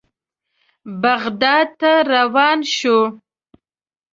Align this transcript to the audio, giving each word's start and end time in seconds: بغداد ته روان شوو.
بغداد 1.03 1.67
ته 1.79 1.91
روان 2.11 2.59
شوو. 2.75 3.01